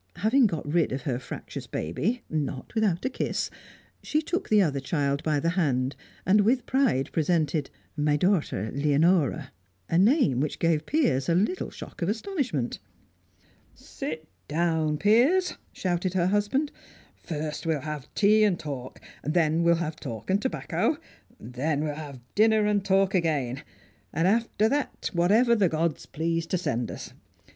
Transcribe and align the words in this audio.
Having 0.15 0.47
got 0.47 0.67
rid 0.67 0.91
of 0.91 1.03
her 1.03 1.19
fractious 1.19 1.67
baby 1.67 2.23
not 2.27 2.73
without 2.73 3.05
a 3.05 3.07
kiss 3.11 3.51
she 4.01 4.19
took 4.19 4.49
the 4.49 4.59
other 4.59 4.79
child 4.79 5.21
by 5.21 5.39
the 5.39 5.49
hand 5.51 5.95
and 6.25 6.41
with 6.41 6.65
pride 6.65 7.11
presented 7.13 7.69
"My 7.95 8.17
daughter 8.17 8.71
Leonora" 8.73 9.51
a 9.87 9.99
name 9.99 10.39
which 10.39 10.57
gave 10.57 10.87
Piers 10.87 11.29
a 11.29 11.35
little 11.35 11.69
shock 11.69 12.01
of 12.01 12.09
astonishment. 12.09 12.79
"Sit 13.75 14.27
down, 14.47 14.97
Piers," 14.97 15.57
shouted 15.71 16.15
her 16.15 16.25
husband. 16.25 16.71
"First 17.15 17.67
we'll 17.67 17.81
have 17.81 18.11
tea 18.15 18.43
and 18.43 18.57
talk; 18.57 18.99
then 19.23 19.61
we'll 19.61 19.75
have 19.75 19.97
talk 19.97 20.31
and 20.31 20.41
tobacco; 20.41 20.97
then 21.39 21.83
we'll 21.83 21.93
have 21.93 22.19
dinner 22.33 22.65
and 22.65 22.83
talk 22.83 23.13
again, 23.13 23.61
and 24.11 24.27
after 24.27 24.67
that 24.67 25.11
whatever 25.13 25.53
the 25.53 25.69
gods 25.69 26.07
please 26.07 26.47
to 26.47 26.57
send 26.57 26.89
us. 26.89 27.13